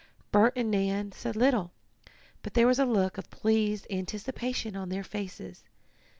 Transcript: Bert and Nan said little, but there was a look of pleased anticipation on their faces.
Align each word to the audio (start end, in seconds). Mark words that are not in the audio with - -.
Bert 0.31 0.53
and 0.55 0.71
Nan 0.71 1.11
said 1.11 1.35
little, 1.35 1.73
but 2.41 2.55
there 2.55 2.65
was 2.65 2.79
a 2.79 2.87
look 2.87 3.19
of 3.19 3.29
pleased 3.29 3.85
anticipation 3.91 4.75
on 4.75 4.89
their 4.89 5.03
faces. 5.03 5.63